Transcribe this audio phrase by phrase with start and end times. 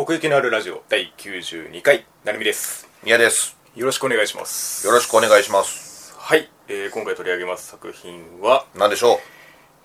[0.00, 2.88] 奥行きのあるラジオ第92回なるみです。
[3.04, 3.58] 宮です。
[3.76, 4.86] よろしくお願いします。
[4.86, 6.14] よろしくお願いします。
[6.16, 9.18] はい、えー今回取り上げます作品は何でしょう？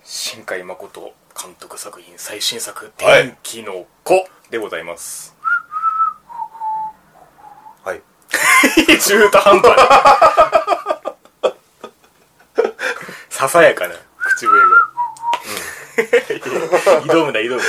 [0.04, 5.34] 新海誠監督作品最新作「はい天気の子」でございます、
[7.84, 8.00] はい。
[8.98, 11.16] 中途半端な
[13.28, 14.66] ささやかな口笛が、
[17.06, 17.60] 挑むな挑む。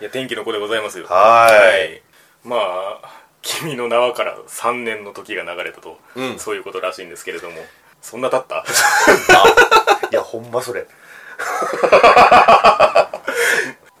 [0.00, 1.06] いや天気の子でございますよ。
[1.08, 2.02] はーい。
[2.44, 2.56] ま
[3.02, 3.08] あ
[3.42, 6.38] 君の名はから3年の時が流れたと、うん。
[6.38, 7.64] そういうことらしいんですけれども。
[8.00, 8.64] そんな経った？
[10.10, 10.86] いやほんまそれ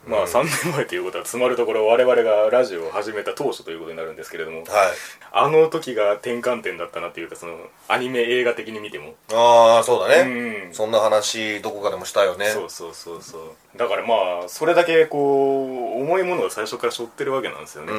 [0.08, 4.66] まあ3年前ということはつまるところ我々がラジオを始めた当初ということになるんですけれどもはい。
[5.30, 7.58] あの時が転換点だったなというかその
[7.88, 9.14] アニメ映画的に見ても。
[9.32, 10.74] ああそうだうね、ん。
[10.74, 12.46] そんな話どこかでもしたよね。
[12.46, 17.92] そうそうそうそうだからまあそれだけこう重いものを最初から背負ってるわけなんですよね。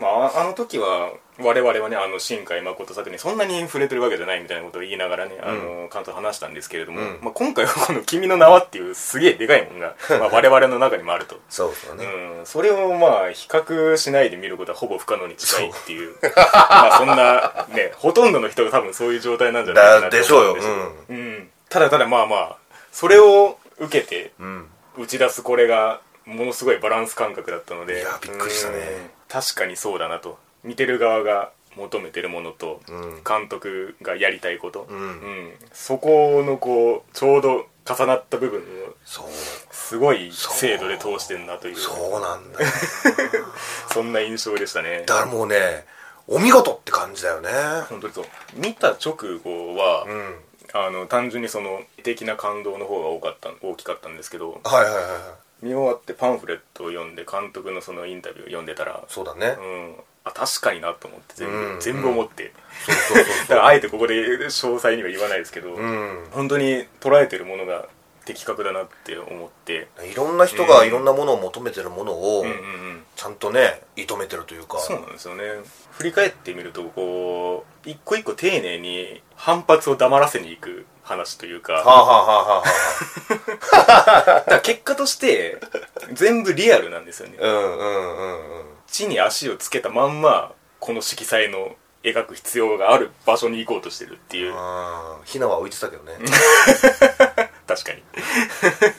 [0.00, 7.18] あの時は我々はねあの新海誠作にそんなに触れてるわけじゃないみたいなことを言いながらね、あの関東話したんですけれども、うん。
[7.22, 16.16] まあ、今回は この「君の名は」っていうすげえでかいもんが、 まあ、我々の中にもあると、そうそうね、うん、それをまあ比較しないで見ることはほぼ不可能に近いっていう。
[16.22, 20.52] まあそんなねほとんどの人が多分そういう状態なんじゃないかなでしょうよ。
[20.52, 20.94] 思うん。
[21.08, 21.50] うん。
[21.68, 22.56] ただただまあまあ
[22.92, 24.66] それを受けてうん。
[24.96, 28.76] 打ち出すこれがものすごいバランス感覚だったのでいやびっくりしたね。
[28.78, 29.10] うん。
[29.28, 30.38] 確かにそうだなと。
[30.64, 33.22] 見てる側が求めてるものと、うん。
[33.24, 34.98] 監督がやりたいこと、うん。
[34.98, 35.52] うん。
[35.72, 38.62] そこのこうちょうど重なった部分を
[39.70, 41.76] すごい精度で通してんなという。
[41.76, 42.66] そうなんだよ
[43.90, 45.04] そんな印象でしたね。
[45.06, 45.86] だからもうね
[46.26, 47.50] お見事って感じだよね。
[47.88, 48.24] 本当にそう。
[48.54, 50.34] 見た直後は、うん
[50.72, 55.18] あの単純にその絵的な感動の方が多かった大きかったんですけどはいはいはいは
[55.62, 55.64] い。
[55.66, 59.56] 見終わってパンフレットを読んで監督のそのインタビューを読んでたらそうだね。
[59.58, 62.52] うんあ確かになと思って全部、うん全部思って、
[63.48, 66.28] だからあえてここで詳細には言わないですけど、うん。
[66.32, 67.86] 本当に捉えてるものが
[68.26, 69.88] 的確だなって思って。
[70.10, 73.04] いろんな人がいろんなものを求めてるものをうんうんうん。
[73.16, 74.78] ちゃんとね射止めてるというか。
[74.80, 75.44] そうなんですよね。
[75.92, 77.47] 振り返ってみるとこう
[77.88, 81.72] 一個一個丁寧に反発を黙らせにいく話というか。
[81.72, 85.58] はあはあはあはあ だ結果として
[86.12, 87.38] 全部リアルなんですよね。
[87.40, 88.64] うんうんうんうん。
[88.86, 94.54] 地に足をつけたまんまこの色彩の描く必要がある場所に行こうとしてるっていう。
[94.54, 96.18] ああひなは置いてたけどね。
[97.66, 98.02] 確かに。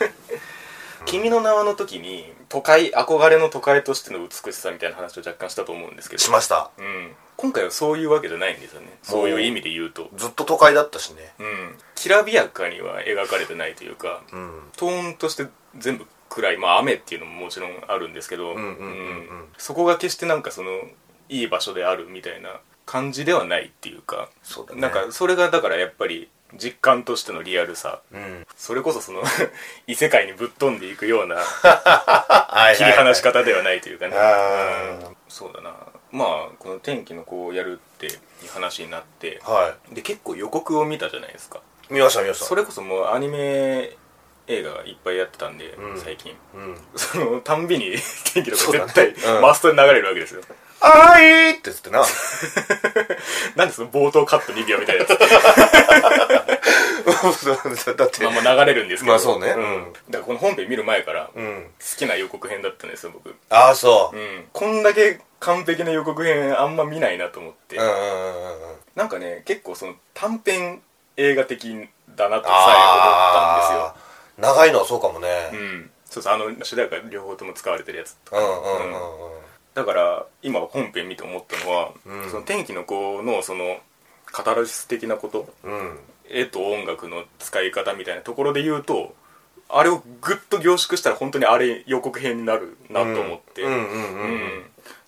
[1.06, 6.20] 君の名はの時に都会憧れの都会としての美しさみたいな話を若干したと思うんですけど。
[6.20, 6.72] しました。
[6.80, 8.88] うん、今回はそういうわけじゃないんですよね。
[9.04, 10.10] そういう意味で言うと。
[10.18, 11.32] ずっと都会だったしね。
[11.40, 11.78] うん。
[11.94, 14.62] きらびやかには描かれてないというかうん。
[14.76, 15.46] トーンとして
[15.78, 16.58] 全部暗い。
[16.58, 18.56] まあ雨っていうのももちろんあるんですけど。
[19.58, 20.72] そこが決してなんかその
[21.30, 24.30] いい場所であるみたいな感じではないっていうか。
[24.42, 24.82] そうだね。
[24.82, 28.02] なんかそれがだからやっぱり実感としてのリアルさ。
[28.12, 28.48] うん。
[28.56, 29.22] それこそその
[29.88, 35.18] 異世界にぶっ飛んでいくような は切り離し方ではないというかね、うん。
[35.28, 35.76] そうだな。
[36.12, 36.28] まあ
[36.58, 38.20] この天気の子をやるっていう
[38.52, 39.40] 話になって。
[39.44, 41.62] はで結構予告を見たじゃないですか。
[41.90, 42.46] い見ました見ました。
[42.46, 43.96] それこそもうアニメ
[44.50, 46.00] 映画がいっぱいやってたんで、うん。
[46.00, 46.36] 最近。
[46.56, 46.76] うん。
[46.96, 47.96] そのたんびに
[48.34, 48.92] 天気の子そうだね。
[48.94, 49.42] 絶対うん。
[49.42, 50.42] マストに流れるわけですよ、
[50.82, 52.04] あーいって言ってな。
[53.56, 55.10] なんでその冒頭カット2秒みたいなやつ。
[57.96, 58.24] だって。
[58.24, 59.12] まあまあ流れるんですけど。
[59.14, 59.52] まあそうね。
[59.54, 61.72] ん、だからこの本編見る前から好うん。
[61.98, 63.36] きな予告編だったんですよ僕。
[63.50, 64.18] ああそう。
[64.18, 64.48] うん。
[64.52, 70.82] こんだけ完璧な予告編あんま見ないなと思って、うんうんうんうんなんかね結構その短編
[71.16, 74.09] 映画的だなとさあー
[74.42, 75.28] 長いのはそうかもね。
[75.54, 75.90] うん。
[76.06, 78.40] そうそうあの主題歌両方とも使われてるやつとか。
[78.40, 79.40] うんうんうんうん
[79.76, 82.30] だから今本編見て思ったのは、うん。
[82.30, 83.78] その天気の子のその
[84.26, 85.48] カタルシス的なこと？
[85.64, 86.00] うん。
[86.28, 89.16] 絵と音楽の使い方みたいなところで言うと
[89.70, 93.64] あれをぐっと凝縮したら本当にあれ予告編になるなと思って、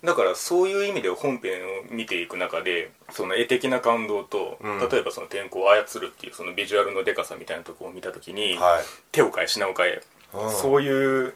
[0.04, 4.88] だからそういう意味で本編を見ていく中でその絵的な感動と、うん。
[4.88, 8.84] 例えばその天候を操るっていうそのビジュアルのデカさみたいなところを見た時に、はい。
[9.12, 10.02] 手を変え品を変え、
[10.34, 10.50] うん。
[10.50, 11.34] そういう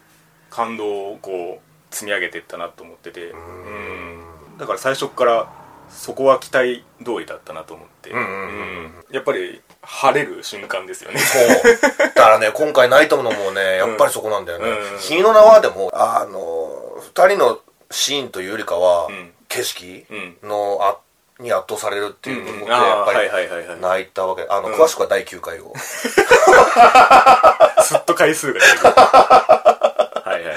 [0.49, 3.31] 感動をこう積み上げていったなと思ってて、ん。
[3.31, 4.57] うん。
[4.57, 5.49] だから最初から
[5.89, 8.33] そこは期待通りだったなと思って、うんうんうん。
[8.33, 8.47] うん。
[8.49, 8.53] う
[8.85, 11.19] んやっぱり晴れる瞬間ですよね。
[11.19, 11.47] そう。
[11.97, 14.69] だからね今回泣いたものもねやっぱりそこなんだよね。
[14.69, 17.59] うん「君の名は」でもあの二人の
[17.91, 19.31] シーンというよりかはうん。
[19.47, 20.37] 景色うん。
[20.49, 20.97] のあ
[21.39, 23.29] に圧倒されるっていう部分であやっぱり
[23.81, 24.45] 泣いたわけ。
[24.49, 24.73] あのうん。
[24.75, 25.73] 詳しくは第9回を。
[27.83, 30.55] すっと回数が出てくるはいはい。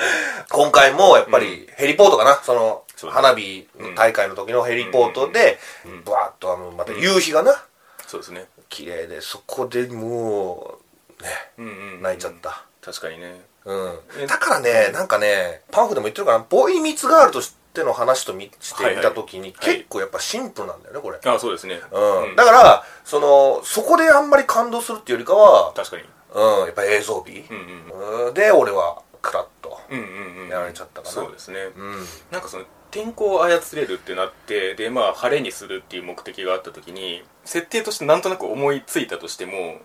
[0.49, 5.59] こ今回もやっぱりヘリポートかな、その花火の大会の時のヘリポートで
[6.05, 7.62] バーッとあのまた夕日がな
[8.06, 8.47] そうですね。
[8.69, 10.79] 綺麗でそこでも
[11.19, 12.65] うね泣いちゃった。
[12.82, 13.98] 確かにねうん。
[14.18, 16.44] えだからねなんかねパンフでも言ってるかな。
[16.48, 19.74] ボーイミーツガールとしての話とみして見た時にはい。
[19.76, 21.18] 結構やっぱシンプルなんだよねこれ。
[21.24, 21.80] あそうですね。
[21.92, 22.36] うん。
[22.36, 26.02] だからそのそこであんまり感動するっていうよりかは確かに。
[26.32, 27.40] うんやっぱ映像美。
[27.40, 28.34] うんうんうん。
[28.34, 30.48] で俺はクラッとうんうんうん。
[30.48, 31.12] やられちゃったかな。
[31.12, 31.58] そうですね。
[31.76, 32.06] うん。
[32.30, 39.78] なんかその天候を操れるってなってでまあ晴れにするっていう目的があった時に設定としてなんとなく思いついたとしても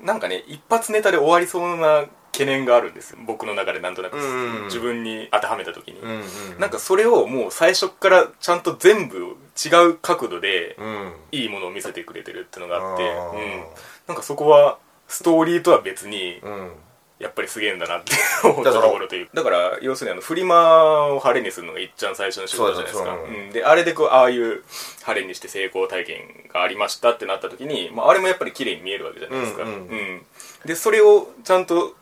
[0.00, 2.06] なんかね一発ネタで終わりそうな
[2.36, 3.18] 懸念があるんですよ。
[3.26, 4.56] 僕の中でなんとなく、うんうん。
[4.56, 6.22] うん自分に当てはめた時に、うんうん
[6.58, 11.12] なんかそれをもう最初からちゃんと全部違う角度でうん。
[11.32, 13.04] いいものを見せてくれてるっていうのがあって。
[13.04, 13.64] うん、
[14.08, 14.78] なんかそこは
[15.08, 16.72] ストーリーとは別にうん。
[17.18, 18.12] やっぱりすげえんだなって
[18.44, 19.28] 思ったところという。
[19.32, 23.16] だから要するにあのフリマを晴れにするのがいっちゃん最初の仕事じゃないですか。
[23.16, 24.62] そうん、であれでこうああいう
[25.02, 26.18] 晴れにして成功体験
[26.52, 29.68] がありましたってなった時に、まあ、あれもやっぱり綺麗に見えるわけじゃないですか、うん。
[29.68, 30.22] うん。
[30.66, 31.96] でそれをちゃんと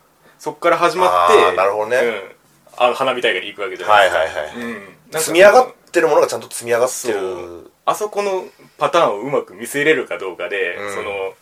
[0.44, 1.96] そこから始まってなるほどね。
[1.96, 7.70] うん、あの花火大会に行くわけじゃないですか、はいはいはいうん、積み上がってるものがちゃんと積み上がってる。
[7.86, 8.44] あそこの
[8.76, 10.94] パターンをうまく見せれるかどうかで、うん。
[10.94, 11.32] その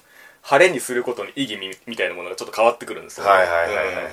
[0.42, 3.26] 晴れにすることの意義みみたいなものがちょっと変わってくるんですよ。
[3.26, 4.04] ねはいはいはいはいはい。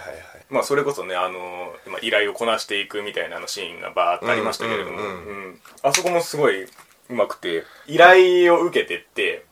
[0.49, 0.55] うん。
[0.55, 6.67] まあそれこそねあのまあ依頼をこなしていくみたいなあのシーンがバーってありましたけれども、うんあそこもすごいう
[7.09, 9.45] まくて依頼を受けてって、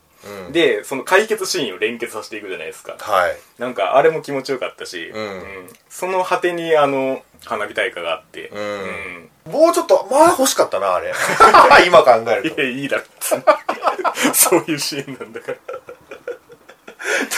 [0.47, 0.51] うん。
[0.51, 2.95] でその解決シーンを連結させていくじゃないですか。
[2.99, 3.37] はい。
[3.57, 5.43] なんかあれも気持ちよかったし、うん。
[5.89, 9.29] その果てにあの花火大会があって、うん。
[9.47, 9.51] うん。
[9.51, 11.13] もうちょっとまあ欲しかったなあれ。
[11.85, 12.61] 今考えると。
[12.61, 13.03] いやいいだろ。
[14.33, 15.57] そういうシーンなんだから。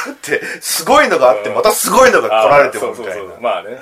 [0.05, 3.11] だってすごいのがあってまたすごいのが来られてもみたいな。
[3.11, 3.71] あーそうそうそうまあね。
[3.71, 3.79] ね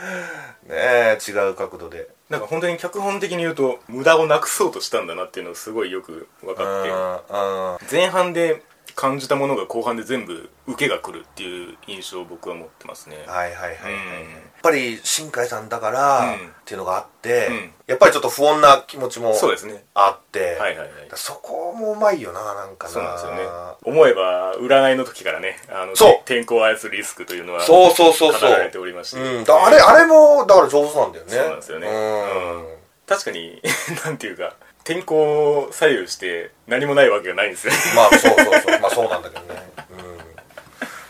[0.70, 2.10] え違う角度で。
[2.30, 7.96] なんか本当に脚本的に言うと無駄をなくそうとしたんだなっていうのがすごいよく分かって。
[7.96, 8.62] 前半で
[8.96, 13.18] 感じたものが後半で全部受けが来るっていう印象を僕は持ってますね。
[13.28, 13.96] はいはいはいはい、う
[14.44, 16.34] んやっぱり新海さんだから、うん。
[16.34, 17.72] っていうのがあって、うん。
[17.86, 19.86] やっぱりちょっと不穏な気持ちもそうですね。
[19.94, 20.90] あって、はいはいはい。
[21.14, 22.94] そこもうまいよななんかな。
[22.94, 23.42] そうなんですよね。
[23.84, 26.20] 思えば占いの時からねあのそう。
[26.26, 28.50] 天候を操るリスクというのはそうそうそうそう。
[28.50, 29.22] 語られておりまして。
[29.22, 31.32] うん、だあれあれもだから上手なんだよね。
[31.32, 31.88] そうなんですよね。
[31.88, 32.70] うん。
[32.72, 32.78] うん。
[33.06, 33.62] 確かに
[34.04, 34.56] なんていうか
[34.88, 37.74] 天候を左右して何もないわけがないんですよ。
[37.74, 38.80] ねまあそうそうそう。
[38.80, 39.62] まあそうなんだけどね、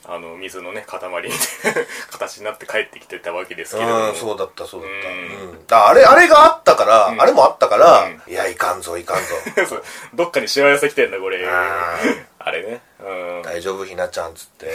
[0.09, 4.09] あの水のね塊みたいな形になって帰ってきてたわけですけれども。
[4.09, 5.67] うん、そうだったそうだった、ううん。
[5.67, 7.21] だあれあれがあったから、ん。
[7.21, 8.33] あれもあったから、うん。
[8.33, 9.23] いやいかんぞいかんぞ。
[10.15, 11.47] どっかにしわ寄せ来てんだこれ。
[11.47, 11.99] あ
[12.39, 12.81] あれね。
[12.99, 13.41] うん。
[13.43, 14.71] 大丈夫ひなちゃんっつって。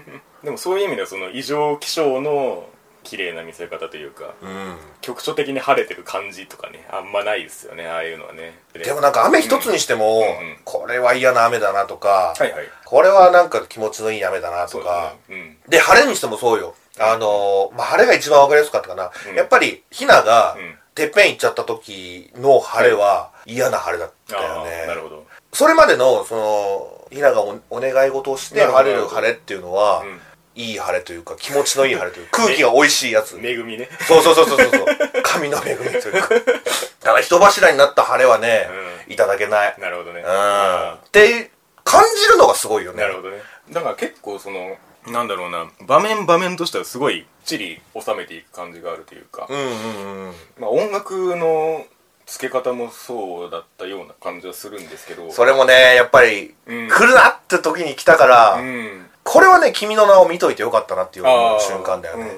[0.44, 2.66] でもそういう意味ではその異常気象の
[3.06, 4.76] 綺麗な見せ方というかうん。
[5.00, 8.58] 局所的に晴れてる感じとかねあんまないですよねああいうのはね。
[8.74, 12.64] でもなんか雨一つにしても、んこれは嫌な雨だなとか、はいはい。
[12.84, 15.58] これはなんか気持ちのいい雨だなとかですね。
[15.68, 16.74] で晴れにしてもそうよ。
[16.98, 19.36] あのーまあ、晴れが一番わかりやすかったかな、うん。
[19.36, 20.74] やっぱりひなが、うん。
[20.94, 25.26] てっぺん行っちゃった時の晴れは嫌な晴れだったよあね、あなるほど。
[25.52, 30.20] それまでのそのひながおお願い事をして晴れる晴れっていうのは、うん
[30.56, 33.38] いい晴れというか気持ちのいい晴れというか 空気が美味しいやつ。
[33.40, 33.88] 恵みね。
[34.08, 34.70] そうそうそうそうそう。
[34.70, 34.86] そう
[35.22, 36.34] 神の恵みというか。
[36.34, 38.68] だから人柱になった晴れはね、
[39.06, 39.74] いただけない。
[39.78, 40.22] なるほどね。
[40.22, 40.92] うん。
[40.94, 41.50] って
[41.84, 43.02] 感じるのがすごいよね。
[43.02, 43.42] なるほどね。
[43.70, 44.76] だから結構その
[45.06, 50.34] なんだろうな場面場面としてはすごいきっちり収めていく感じがあるというか、うんうんうん。
[50.58, 51.84] まあ、音楽の
[52.26, 55.30] 付け方もそうだったような感じはするんですけど。
[55.30, 56.88] それもねやっぱり、うん。
[56.88, 61.24] 来るなって時に来たから、うんこれはね君の名を見といてよかったなっていう
[61.60, 62.30] 瞬間だよね。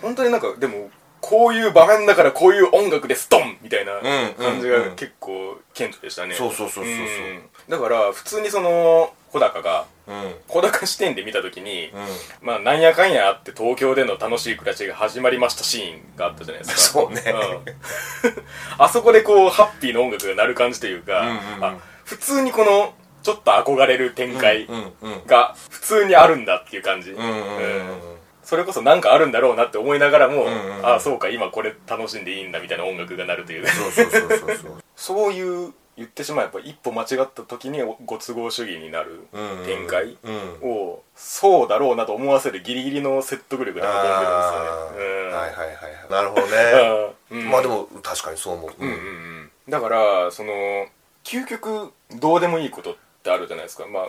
[0.00, 0.90] 本当になんかでも
[1.20, 4.02] こういう場面だからこういう音楽ですドンみたいなうん
[4.34, 7.42] 感じが結構顕著でしたね、そうそうそうそうそうん。
[7.68, 10.34] だから普通にその小高がうん。
[10.48, 12.46] 小高視点で見た時に、うん。
[12.46, 17.00] まあなんやかんやあって東京での楽しい暮らしが始まりましたシーンがあったじゃないですか。
[17.00, 17.20] そうね。
[17.20, 17.24] ん。
[18.82, 21.64] あそこでこうハッピーな音楽が鳴る感じというか、うんうんうん。
[21.64, 24.66] あ普通にこのちょっと憧れる展開
[25.26, 27.14] が普通にあるんだっていう感じ、
[28.42, 30.46] それこそなんかあるんだろうなって思いながらも、
[30.82, 33.66] ああそうか今これ楽しんでいいんだみたいな音楽が鳴るという。
[33.66, 34.82] そうそうそうそうそう。
[34.96, 45.32] そういう言ってしまえば一歩間違った時にご都合主義になるうん展開うんをそうだろうなと思わせるギリギリの説得力で運んでるんですよね。
[45.34, 46.10] はいはいはいはい。
[46.10, 47.14] なるほどね。
[47.30, 47.50] うん。
[47.50, 48.70] まあでも確かにそう思う。
[48.78, 48.88] うん。
[48.88, 50.52] うんうんだからその
[51.24, 53.86] 究極どうでもいいことってあるじゃないですか。
[53.86, 54.04] まあ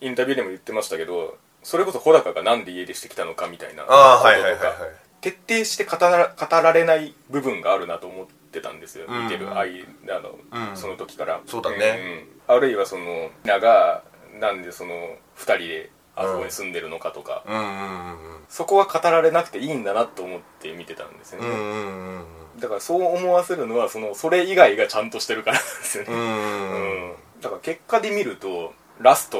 [0.00, 4.76] インタビューでも言ってましたけどそれこそ穂高がなんで家出してきたのかみたいなこととああはいはいはいはい。
[5.20, 9.24] 徹底して語ら語られない部分があるなと思ってたんですよ、うん。
[9.24, 10.38] 見てる愛あの、
[10.70, 10.76] うん。
[10.76, 11.40] その時から。
[11.46, 14.02] そうだね、うんあるいはそのみんなが
[14.40, 14.92] なんでその
[15.36, 18.16] 2人であそこに住んでるのかとか、うんうん
[18.48, 22.18] そこは語られなくていいんだなと思って見てたんですよね、うんうんうん
[22.54, 22.60] うん。
[22.60, 27.10] だからそう思わせるのはそのそれ以外がちゃんとしてるからなんですよね、うんうん。
[27.10, 29.38] うんだから結果で見るとラスト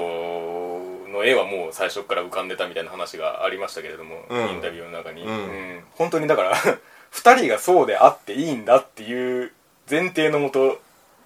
[1.11, 4.55] の絵はもう最初から浮かんでたみたいな話がありましたけれども、うん。
[4.55, 5.81] インタビューの中に、うん。
[5.93, 6.57] 本当にだから
[7.13, 9.53] 2人がそうであっていいんだっていう
[9.89, 10.81] 前提のもと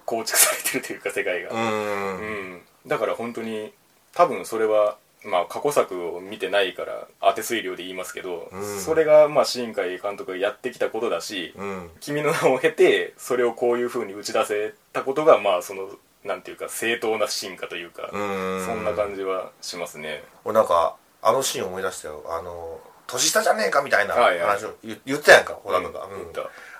[0.04, 1.60] 構築されてるというか世界が、うん。
[1.60, 1.68] うん。
[1.68, 2.24] う
[2.56, 3.72] んだから本当に
[4.12, 8.80] 多分それはまあ過去作を見てないから当て推量で言いますけど、うん。
[8.80, 11.90] それがまあ新海監督がやってきたことだし、うん。
[12.00, 15.88] 君の名を経てそれをこういう風に打ち出せたことがまあその
[16.24, 18.64] なんていうか正当な進化というか、うん。
[18.66, 20.24] そんな感じはしますね。
[20.44, 22.24] 俺なんかあのシーン思い出したよ。
[22.28, 26.32] あの年下じゃねえかみたいな話を言言ってたやんか小高が、うんうん。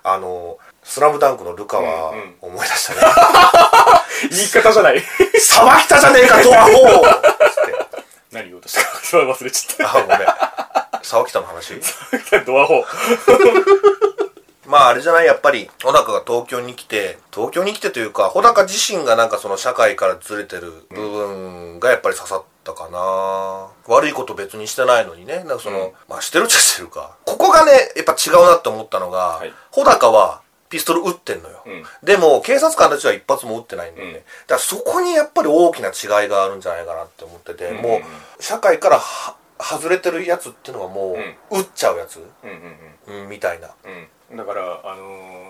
[0.03, 2.37] あの「スラムダンクのルカはうんうん。
[2.41, 3.01] 思い出したね
[4.31, 5.03] 言い方じゃない
[5.41, 7.21] 「沢北じゃねえかドアホー!」
[7.51, 8.05] つって。
[8.33, 10.19] 何言おうとしたかそれは忘れちゃっあごめん。
[11.03, 11.79] 沢北の話？
[12.31, 14.14] たドアホー
[14.75, 15.27] まああれじゃない？
[15.27, 25.45] やっぱり小高が東京に来て東京に来てというか穂高自身がなんかその社会からずれてる部分がやっぱり刺さったかな、悪いこと別にしてないのにね。
[25.45, 25.93] なんかその、うん。
[26.09, 27.17] まあしてるっちゃしてるか。
[27.25, 29.53] ここがねやっぱ違うなって思ったのが、はい。
[29.71, 31.85] 穂高はピストル撃ってんのよ、うん。
[32.03, 34.19] でも警察官たちは一発も撃ってないんだよね、うん。
[34.19, 37.83] だからそこにやっぱり大きな違いがあるんじゃないかなって思ってて、うん。
[37.83, 41.17] もう社会からは外れてるやつっていうのがも
[41.51, 43.71] う、撃っちゃうやつ、うんうんうん、みたいな。
[43.85, 45.03] うんうんだからあの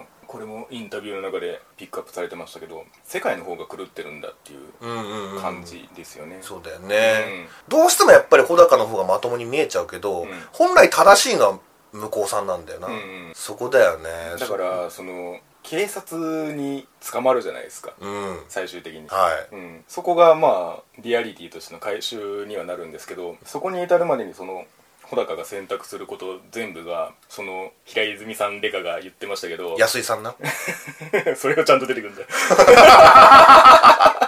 [0.03, 5.41] ーこれもインタビューの中でピックアップされてましたけど世界の方が狂ってるんだっていううんうんうん。
[5.41, 10.29] 感じですよね、そうだよね、どうしてもやっぱり穂高の方がまともに見えちゃうけど、ん。
[10.51, 11.59] 本来正しいのは
[11.93, 13.33] 向こうさんなんだよな、うんうん。
[13.35, 14.09] そこだよね。
[14.41, 17.93] だからその警察に捕まるじゃないですか。
[18.01, 18.43] うん。
[18.49, 19.55] 最終的に、はい。
[19.55, 24.65] うん、そこがまあリアリティとしての回収にはなるんですけどそこに至るまでにその
[25.11, 30.35] 穂高が選択すること全部がその平泉さんレカが言ってましたけど安井さんな？
[31.37, 32.29] それがちゃんと出てくるんだよ。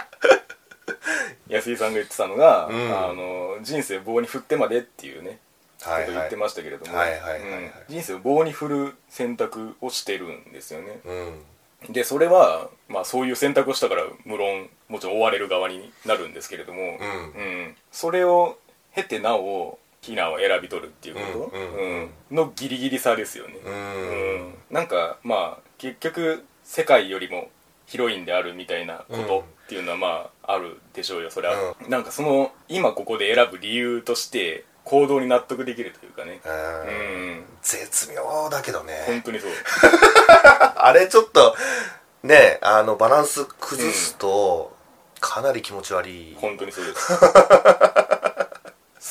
[1.49, 2.99] 安井さんが言ってたのが、うん。
[2.99, 5.39] あの人生を棒に振ってまでっていうね
[5.83, 6.99] はいこと言ってましたけれども、
[7.89, 11.01] 人生を棒に振る選択をしてるんですよね。
[11.05, 11.93] うん。
[11.93, 16.89] でそれは、まあ、そういう選択をしたから無論もちろん追われる側になるんですけれども、うん。
[16.89, 16.93] う
[17.69, 17.77] ん。
[17.93, 18.59] それを
[18.95, 22.11] 経てなお避難を選び取るっていうこと、うんうん。
[22.31, 22.37] うん。
[22.37, 23.73] のギリギリさですよね、うん。
[23.73, 23.77] う
[24.51, 24.55] ん。
[24.71, 27.49] なんかまあ結局世界よりも
[27.87, 36.41] 広いんであるみたいなことっていうのはまああるでしょうよそれは、なんかその今ここで選ぶ理由として行動に納得できるというかね。
[36.45, 36.53] うん。
[36.53, 36.91] う
[37.41, 37.45] ん。
[37.63, 39.51] 絶妙だけど本ね当にそう。
[40.77, 41.57] あれちょっと
[42.23, 44.77] ねあのバランス崩すと、
[45.21, 46.37] かなり気持ち悪い。
[46.41, 47.13] 本当にそうです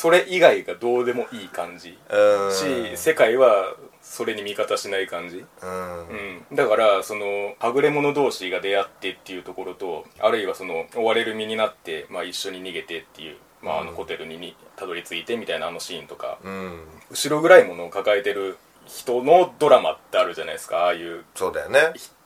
[0.06, 1.98] それ以外がどうでもいい感じ。
[2.12, 2.52] うん。
[2.54, 5.44] し世界はそれに味方しない感じ。
[5.64, 6.08] うん。
[6.10, 16.82] うん、だからそのはぐれ者同士が出会ってっていうところとあるいはその追われる身になって、まあ、一緒に逃げてっていう、まあ、あのホテルににたどり着いてみたいなあのシーンとか、うん。
[17.10, 20.84] 後ろ暗いものを抱えてる人のドラマってあるじゃないですか。
[20.84, 21.80] ああいうそうだよね。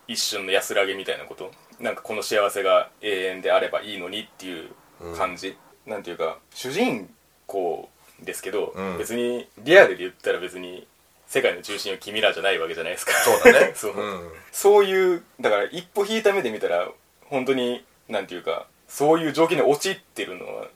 [0.09, 1.49] 一瞬の安らげみたいなこと。
[1.79, 4.69] なんかこの幸せが永遠であればいいのにっていう
[5.15, 5.55] 感じ、
[5.85, 7.09] なんていうか主人
[7.49, 7.89] 公
[8.21, 8.97] ですけど、うん。
[8.97, 10.87] 別にリアルで言ったら別に
[11.27, 13.11] 世界の中心は君らじゃないわけじゃないですか。
[13.13, 13.73] そうだね。
[13.75, 14.31] そう、うん。
[14.51, 16.89] そういうだから一歩引いた目で見たら
[17.25, 20.67] 本当になんていうかそういう状況に陥ってるのは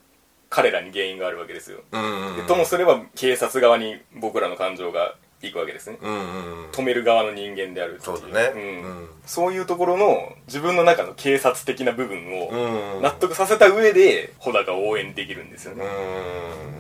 [0.50, 2.38] 彼らに原因があるわけですよ、うん。
[2.38, 5.15] でともすれば警察側に僕らの感情が
[5.47, 8.17] 行くわけですね、うんうん止める側の人間であるっていう。
[8.17, 8.51] そうだね。
[8.55, 8.83] うん。
[8.83, 9.09] うん。
[9.25, 12.97] そういうところの自分の中の警察的な部分うん。
[12.97, 15.85] を納得させた上で穂高を応援できるんですよね、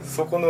[0.01, 0.07] うん。
[0.07, 0.49] そこの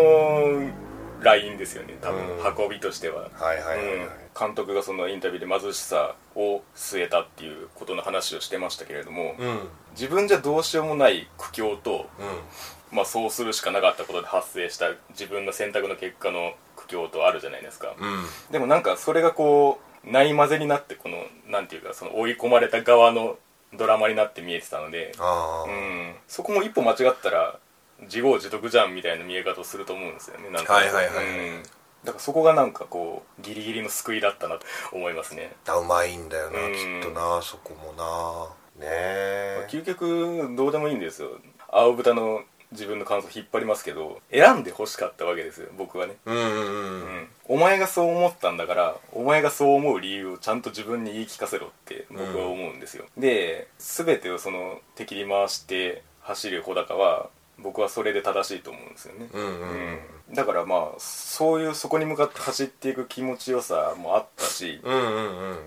[1.22, 1.98] ラインですよね。
[2.02, 2.64] 多分、うん。
[2.64, 3.78] 運びとしては、はいはいはい。
[3.78, 4.10] はいうん。
[4.40, 9.60] 監督がそのインタビューで貧しさを据えたっていうことの話をしてましたけれども、うんうん。
[9.92, 12.98] 自分じゃどうしようもない苦境と、うん。
[12.98, 16.54] まあ、そうするしかなかったことで発生した自分の選択の結果の
[16.94, 18.24] 苦境とあるじゃないですか、うん。
[18.52, 21.18] でもなんかそれがこうない混ぜになってこの
[21.50, 23.38] なんていうかその追い込まれた側の
[23.74, 27.58] ドラマになって見えてたので、ああうん、そこも一歩間違ったら
[28.02, 30.74] 自業自得じゃんみたいな見え方をすると思うんですよねなんか。
[30.74, 31.26] はいはいはいはい。
[31.26, 31.64] うん。
[32.04, 35.54] だからそこがなんかこうギリギリの救いだったなと思いますね。
[35.68, 36.74] あうまいんだよなうん。
[36.74, 38.86] きっとなそこもな。
[38.86, 39.68] ねえ。
[39.70, 41.30] 究極どうでもいいんですよ。
[41.70, 60.00] 青豚の自分の感想引っ張りますけど選んで欲しかったわけですよ僕はね、うんうんうんうん、お前がそう思ったんだからお前がそう思う理由をちゃんと自分に言い聞かせろって僕は思うんですよ、で全てをその敵に回して走る穂高は僕はそれで正しいと思うんですよね、うんうんうん。
[60.30, 60.36] うん。
[60.36, 65.20] だからまあそういうそこに向かって走っていく気持ちよさもあったし、うんうんうんう
[65.54, 65.60] ん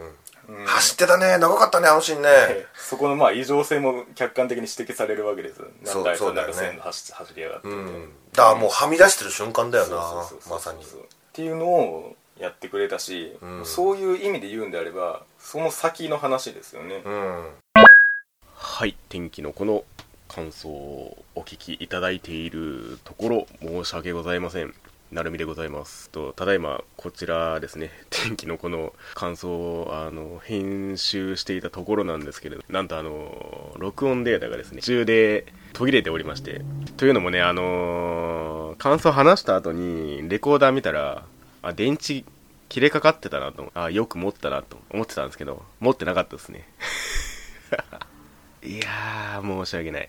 [0.48, 0.64] うん。
[0.66, 1.38] 走ってたね。
[1.38, 2.28] 長かったねあのシーンね。
[2.30, 6.52] え そこのまあ異常性も客観的に指摘されるわけですそうなんだそうだよね。
[6.52, 8.12] なんか線の走走りやがってみたいなうん。
[8.32, 9.96] だからもうはみ出してる瞬間だよな
[10.48, 10.82] まさに。
[10.82, 10.86] っ
[11.32, 13.66] ていうのをやってくれたし、うん。
[13.66, 17.54] そういう意味で言うんであればその先の話ですよね、うん。
[18.54, 19.84] はい天気のこの
[20.28, 24.74] 感想をお聞きいただいているところ申し訳ございません
[25.12, 36.62] なるみでございますとただいまこちらですね 天気のこの感想をあの編集していたところなんですけれどなんとあの録音データがですね途中で途切れておりまして
[36.96, 41.24] というのもねあの感想話した後にレコーダー見たら
[41.62, 42.24] あ電池
[42.68, 46.68] 切れかかってたなとあよく持ったなと思ってたんですけど持ってなかったですね
[48.62, 50.08] いやー、申し訳ない。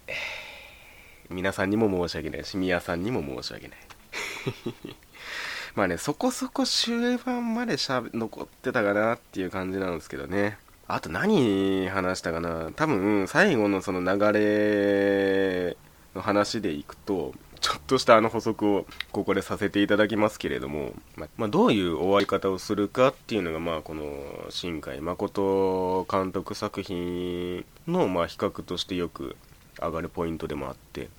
[1.30, 3.78] 皆さんにも申し訳ないし、宮さんにも申し訳ない。
[5.76, 10.58] まあね、そこそこ終盤までしゃべ残ってたかなっていう感じなんですけどね。
[10.88, 15.78] あと何話したかな多分、最後のその流れ
[16.16, 24.06] の話でいくと、ちょっとしたあの補足をここでさせていただきますけれども、ままあどういう終わり方をするかっていうのが、まあ、この
[24.50, 29.36] 新海誠監督作品の、ま、比較としてよく
[29.80, 31.10] 上がるポイントでもあって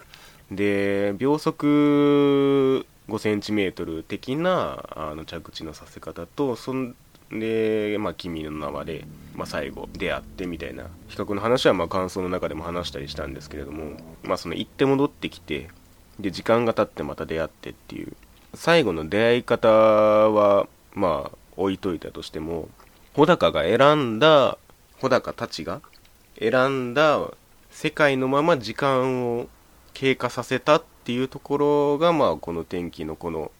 [0.50, 6.94] で秒速 5cm 的なあの着地のさせ方とそん
[7.30, 10.84] で、まあ、君の名はで、まあ、最後出会ってみたいな。
[11.08, 15.68] 比較の話はま感想の中でも話したりしたんですけれども、まあ、その行って戻ってきて
[16.18, 18.16] で時間が経ってまた出会ってっていう。
[18.54, 22.68] 最後の出会い方はまあ置いといたとしても
[23.14, 24.56] 穂高が選んだ
[24.96, 25.82] 穂高たちが
[26.38, 27.20] 選んだ
[27.70, 29.48] 世界のまま時間を
[29.98, 33.50] 経過させたっていうところがまあこの天気のこの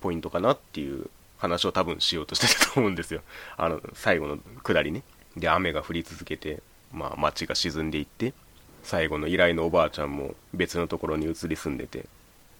[0.00, 3.20] ポイントかなっていう話を多分しようとしてたと思うんですよ。
[3.58, 5.02] あの最後の下りね。
[5.36, 6.62] で雨が降り続けて
[6.94, 8.32] まあ街が沈んでいって
[8.82, 12.06] 最後の依頼のおばあちゃんも別のところに移り住んでて。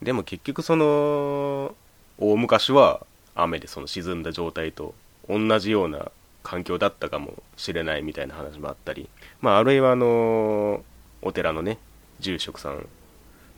[0.03, 1.75] でも結局その
[2.18, 4.95] 大昔は雨でその沈んだ状態と
[5.27, 9.09] 同じような環境だったかもしれないみたいな話もあったり。
[9.40, 10.85] まああるいはあの
[11.23, 11.79] お寺のね
[12.21, 12.87] 住職さん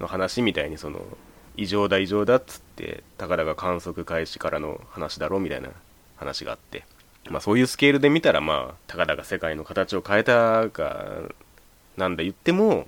[0.00, 1.00] の話みたいにその
[1.56, 5.70] 異常だ異常だっつって高田が観測開始からの話だろみたいな
[6.16, 6.84] 話があって
[7.30, 11.22] まあそういうスケールで見たらまあ高田が世界の形を変えたか
[11.96, 12.86] なんだ言っても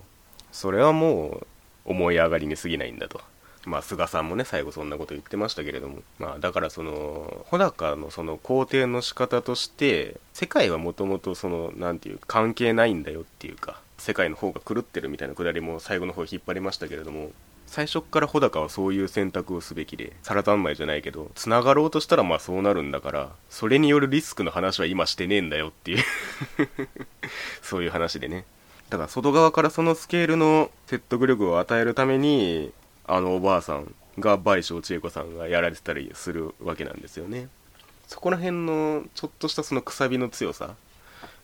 [0.53, 1.47] それはもう
[1.85, 3.21] 思い上がりに過ぎないんだと。
[3.65, 5.99] まあ菅さんもね最後そんなこと言ってましたけれども。
[6.19, 17.31] まあだからその穂高のその肯定の仕方として世界はもともとそのなんていう関係ないんだよっていうか世界の方が狂ってるみたいなくだりも最後の方引っ張りましたけれども
[17.67, 26.05] 最初っから穂高はそういう選択をすべきで皿三昧じゃないけど繋がろうとしたらまあそうなるんだからそれによるリスクの話は今してねえんだよっていう
[27.63, 28.45] そういう話でね。
[28.89, 32.73] だから外側からそのスケールの説得力を与えるために
[33.05, 37.49] あのおばあさんが倍賞千恵子さんがやられてたりするわけなんですよね。
[38.07, 40.77] そこら辺のちょっとしたそのくさびの強さ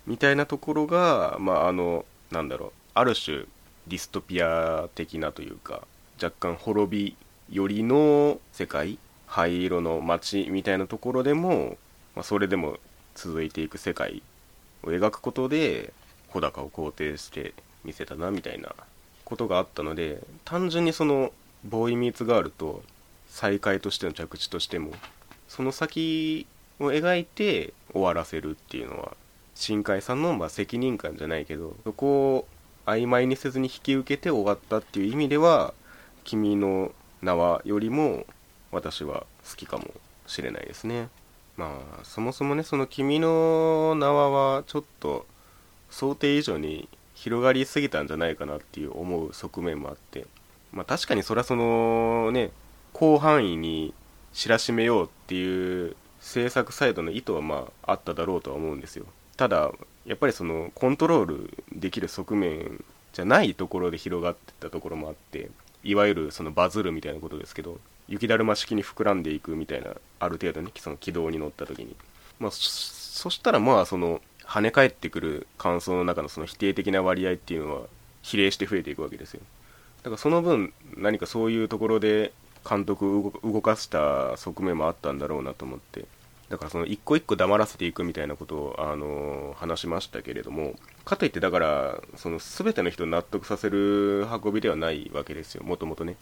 [0.06, 3.44] みたいなところがまああのなんだろうある種
[3.86, 5.82] ディストピア的なというか
[6.22, 7.16] 若干滅び
[7.50, 11.76] 寄りの世界灰色の街みたいなところでも、
[12.14, 12.78] まあ、それでも
[13.14, 14.22] 続いていく世界
[14.82, 15.92] を描くことで
[16.28, 18.74] 穂高を肯定して見せたなみたいな
[19.24, 21.32] ことがあったので単純にその
[21.64, 22.82] ボーイミーツガールと
[23.28, 24.92] 再会としての着地としても
[25.48, 26.46] その先
[26.80, 29.16] を描いて終わらせるっていうのは
[29.54, 32.48] 新海さんのまあ責任感じゃないけどそこを
[32.86, 35.74] 曖昧にせずに引き受けて終わったっていう意味では
[36.24, 38.26] 「君の名は」よりも
[38.70, 39.92] 私は好きかも
[40.26, 41.08] しれないですね。
[41.56, 45.26] まあそもそもねその「君の名は」はちょっと
[45.90, 50.26] 想定以上に広がりすぎたんじゃないかなっていう思う側面もあって
[50.72, 52.50] まあ確かにそれはそのね
[52.94, 53.94] 広範囲に
[54.32, 59.06] 知らしめようっていう制作サイドの意図はまああっただろうとは思うんですよ。
[59.42, 59.72] ただ
[60.07, 65.50] やっぱりそのコントロールできる側面じゃないところで広がってったところもあって
[65.83, 71.96] いわゆるそのバズるみたいなことですけど雪だるま式に膨らんでいくみたいなある程度ねその軌道に乗った時に。
[72.38, 77.83] まあそしたらまあその跳ね返ってくる感想の中のその否定的な割合っていうのは
[78.22, 79.40] 比例して増えていくわけですよ。
[80.05, 82.33] だからその分何かそういうところで
[82.68, 86.05] 監督を動かした側面もあったんだろうなと思って。
[86.52, 90.74] だからその一個一個黙らせていくみたいなことを、あの話しましたけれども
[91.06, 96.16] かといってだからその全ての人を納得させる運びではないわけですよもともとね。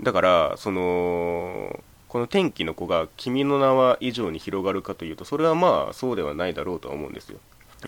[0.00, 7.40] だからそのこの天気の子が「君の名は」以上に広がるかというとそれはまあそうではないだろうとは思うんですよ。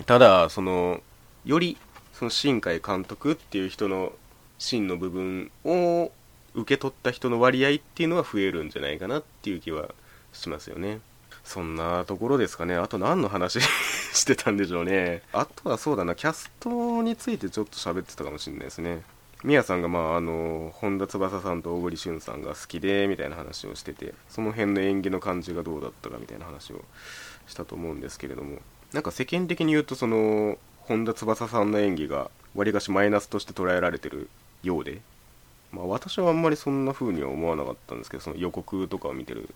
[0.05, 1.01] ただその
[1.45, 1.77] より
[2.11, 4.11] その新海監督っていう人の
[4.57, 6.11] 真の部分を
[6.55, 9.95] 受け取った人の割合っていうのは増えるんじゃないかなっていう気は
[10.33, 10.99] しますよね。
[11.49, 12.75] そんなところですかね。
[12.75, 13.59] あと何の話
[14.13, 15.23] してたんでしょうね。
[15.33, 16.13] あとはそうだな。
[16.13, 19.01] キャストについてちょっと喋ってたかもしれないですね。
[19.43, 26.85] みやさんがまああの本田翼さんと小栗旬さんが好きでみたいな話をしててその辺の演技の感じがどうだったかみたいな話を
[27.47, 28.59] したと思うんですけれども。
[28.93, 34.29] なんか世間的に言うとその本田翼さんの演技がわりかしマイナスとして捉えられてる
[34.61, 35.01] ようで。
[35.71, 39.49] まあ私はあんまりそんな風には思わなかったんですけどその予告とかを見てる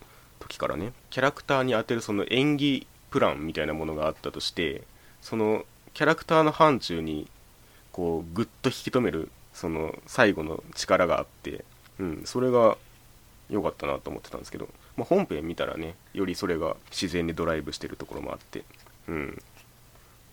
[0.43, 4.83] 時からねキャラクターに当てるその演技プランみたいなものがあったとして
[5.21, 7.27] そのキャラクターの範疇に
[7.91, 11.63] こうグッと引き止めるその最後の力があって、
[11.99, 12.77] うん、それが
[13.49, 18.63] 良かったなと思ってたんですけど、まあ、本編見たらねよりそれが自然にドライブしてるところもあって
[19.07, 19.41] うん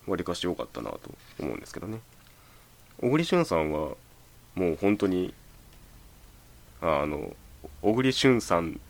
[0.07, 0.99] わりかし良かったなと
[1.39, 2.01] 思うんですけどね。
[3.01, 3.91] 小栗旬さんは
[4.55, 5.33] もう本当に
[6.81, 7.35] あの
[7.83, 8.81] 小栗旬さん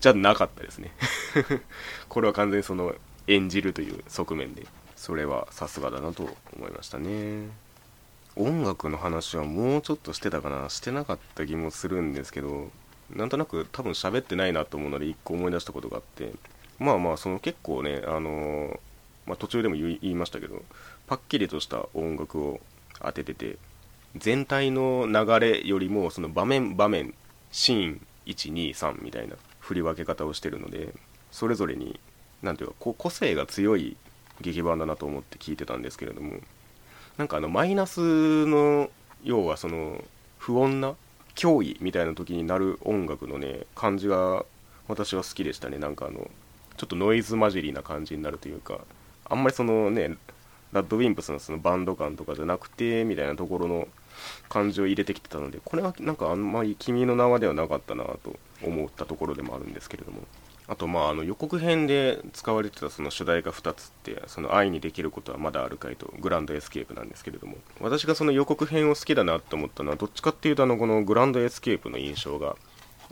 [0.00, 0.92] じゃなかったですね。
[2.08, 2.94] これは完全にその
[3.26, 7.48] 演じるという側面でそれはさすがだなと思いましたね。
[8.36, 10.68] 音楽の話はもうちょっとしてたかな。
[10.68, 12.70] してなかった気もするんですけど
[13.10, 16.32] なんとなく多分喋ってないなと思うので一個思い出したことがあって。
[16.78, 18.80] まあまあその結構ねあの、
[19.26, 20.62] まあ、途中でも言いましたけど
[21.06, 22.60] パッキリとした音楽を
[23.00, 23.58] 当ててて
[24.16, 27.14] 全体の流れよりもその場面場面
[27.50, 30.94] シーン123みたいな振り分け方をしてるので
[31.30, 31.98] それぞれに
[32.42, 33.96] 何ていうか個性が強い
[34.40, 36.38] 劇版だなと思って聞いてたんですけれども
[37.16, 38.90] なんかあのマイナスの
[39.22, 40.04] 要はその
[40.38, 40.94] 不穏な
[41.34, 44.44] 脅威みたいな時になる音楽のね感じが
[44.86, 45.78] 私は好きでしたね。
[45.78, 46.30] なんかあの
[46.76, 48.80] ちょっとノイズ混じりな感じになるというか
[49.24, 50.16] あんまりそのね
[50.72, 53.88] RADWIMPS のそのバンド感とかじゃなくてみたいなところの
[54.48, 60.22] 感じを入れてきてたのでこれはなんかあんまり君の名はではなかったなと思ったところでもあるんですけれども。
[60.66, 67.56] あとまああの予告編で使われてたその主題歌2つってその愛にできることはまだあるかいとグランドエスケープなんですけれども。
[67.80, 72.56] 私がその予告編を好きだなと思ったのはどっちかっていうとあのこのグランドエスケープの印象が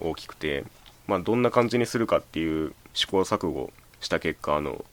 [0.00, 0.64] 大きくて
[1.06, 4.84] まあどんな感じにするかっていう試行錯誤した結果あの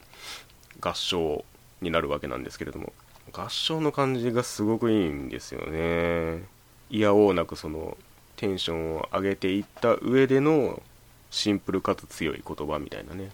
[0.82, 1.46] 合唱
[1.82, 2.92] になるわけなんですけれども。
[3.32, 6.44] 合唱の感じがすごくいいんですよね。
[6.90, 7.98] いやおうなくその
[8.40, 10.82] テンションを上げていった上での
[11.30, 13.32] シンプルかつ強い言葉みたいなね。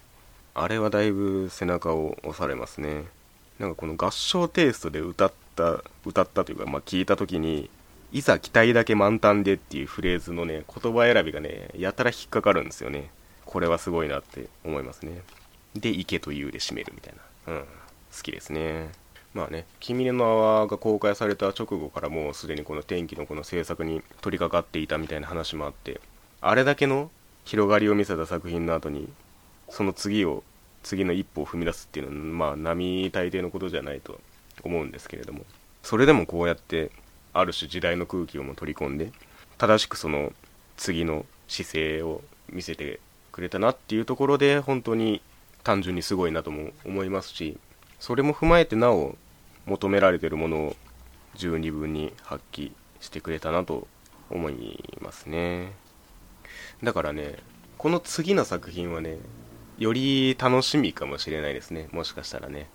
[0.55, 3.03] あれはだいぶ背中を押されますね。
[3.59, 7.69] なんかこの合唱テイストで歌った歌ったというかまあ聞いた時に
[8.11, 13.11] いざ期待だけ満タンでっていうフレーズのね言葉選びがねやたら引っかかるんですよね。
[13.45, 15.21] これはすごいなって思いますね。
[15.75, 17.13] で「行けと言う」で締めるみたい
[17.47, 17.53] な。
[17.53, 17.61] うん。
[17.61, 18.89] 好きですね。
[19.35, 25.99] まあね「君の名は」が公開された直後からもうすでにこの天気のこの制作に取り掛かっていたみたいな話もあって
[26.41, 27.11] あれだけの
[27.43, 29.09] 広がりを見せた作品の後に
[29.69, 30.43] その次を
[30.83, 34.21] 次の一歩を踏み出すっていうのはまあ並大抵のことじゃないと
[34.63, 35.45] 思うんですけれども
[35.83, 36.89] それでもこうやって
[37.33, 39.11] ある種時代の空気をも取り込んで
[39.57, 40.31] 正しくその
[40.77, 43.01] 次の姿勢を見せて
[43.33, 45.21] くれたなっていうところで本当に
[45.63, 47.57] 単純にすごいなとも思いますし
[47.99, 49.15] それも踏まえてなお
[49.65, 50.75] 求められてるものを
[51.35, 53.87] 十二分に発揮してくれたなと
[54.29, 55.73] 思いますね。
[56.83, 57.35] だからね
[57.77, 59.17] この次の作品はね
[59.77, 61.87] より楽しみかもしれないですね。
[61.91, 62.67] もしかしたらね。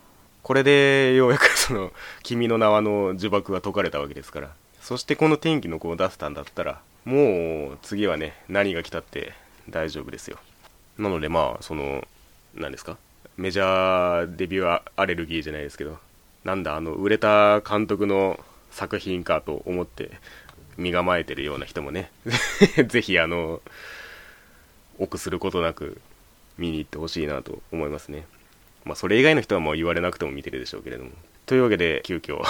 [0.43, 1.91] これで ようやくその
[2.23, 4.51] 「君の名は」の呪縛が解かれたわけですから。
[4.81, 9.33] そしてこの天気の子を出したんだったらもう次はね何が来たって
[9.69, 10.37] 大丈夫ですよ。
[10.97, 12.07] なのでまあその
[12.55, 12.97] 何ですか？
[13.37, 15.99] メジャーデビューアレルギーじゃないですけど
[16.43, 18.39] なんだあの売れた監督の
[18.71, 20.11] 作品かと思って
[20.77, 22.11] 身構えてるような人もね
[22.87, 23.61] ぜひあの
[24.97, 26.01] 臆することなく
[26.57, 28.25] 見に行ってほしいなと思いますね。
[28.85, 31.11] まあそれ以外の人はもう言われなくても見てるでしょうけれども。
[31.45, 32.41] というわけで急遽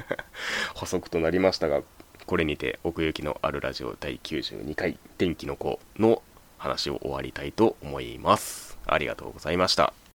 [0.74, 1.82] 補足となりましたが
[2.26, 6.22] これにて奥行きのあるラジオ第92回天気の子の
[6.58, 8.78] 話を終わりたいと思います。
[8.86, 10.01] ありがとうございました。